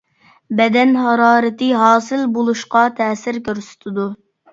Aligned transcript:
بەدەن 0.59 0.95
ھارارىتى 1.01 1.67
ھاسىل 1.81 2.23
بولۇشقا 2.37 2.83
تەسىر 3.01 3.39
كۆرسىتىدۇ. 3.49 4.07